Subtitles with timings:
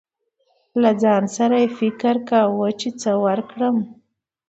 [0.81, 2.41] له ځان سره يې فکر کو،
[2.79, 3.77] چې څه ورکړم.